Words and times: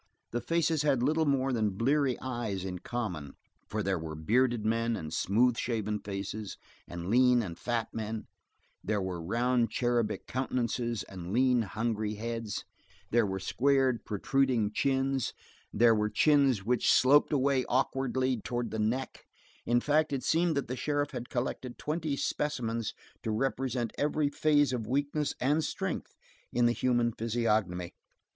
The 0.31 0.41
faces 0.41 0.81
had 0.81 1.03
little 1.03 1.27
more 1.27 1.53
than 1.53 1.77
bleary 1.77 2.19
eyes 2.21 2.65
in 2.65 2.79
common, 2.79 3.35
for 3.67 3.83
there 3.83 3.99
were 3.99 4.15
bearded 4.15 4.65
men, 4.65 4.95
and 4.95 5.13
smooth 5.13 5.57
shaven 5.57 5.99
faces, 5.99 6.57
and 6.87 7.07
lean 7.11 7.43
and 7.43 7.55
fat 7.55 7.89
men; 7.93 8.25
there 8.83 8.99
were 8.99 9.21
round, 9.21 9.69
cherubic 9.69 10.25
countenances, 10.25 11.03
and 11.03 11.31
lean, 11.31 11.61
hungry 11.61 12.15
heads; 12.15 12.65
there 13.11 13.27
were 13.27 13.37
squared, 13.39 14.03
protruding 14.03 14.71
chins, 14.73 15.33
and 15.71 15.81
there 15.81 15.93
were 15.93 16.09
chins 16.09 16.65
which 16.65 16.91
sloped 16.91 17.31
away 17.31 17.63
awkwardly 17.69 18.37
toward 18.43 18.71
the 18.71 18.79
neck; 18.79 19.27
in 19.67 19.79
fact 19.79 20.11
it 20.11 20.23
seemed 20.23 20.57
that 20.57 20.67
the 20.67 20.75
sheriff 20.75 21.11
had 21.11 21.29
collected 21.29 21.77
twenty 21.77 22.15
specimens 22.17 22.95
to 23.21 23.29
represent 23.29 23.93
every 23.99 24.29
phase 24.29 24.73
of 24.73 24.87
weakness 24.87 25.35
and 25.39 25.63
strength 25.63 26.15
in 26.51 26.65
the 26.65 26.71
human 26.71 27.11
physiognomy. 27.11 27.93